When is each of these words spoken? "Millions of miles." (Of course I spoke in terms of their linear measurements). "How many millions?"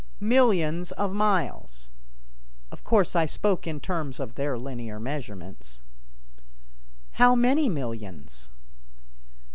"Millions 0.19 0.91
of 0.93 1.13
miles." 1.13 1.91
(Of 2.71 2.83
course 2.83 3.15
I 3.15 3.27
spoke 3.27 3.67
in 3.67 3.79
terms 3.79 4.19
of 4.19 4.33
their 4.33 4.57
linear 4.57 4.99
measurements). 4.99 5.79
"How 7.11 7.35
many 7.35 7.69
millions?" 7.69 8.49